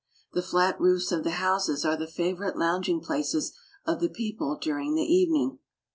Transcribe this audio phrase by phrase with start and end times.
[0.33, 3.53] The flat roofs of the houses are the favor B lounging places
[3.85, 5.59] of the people during the evening.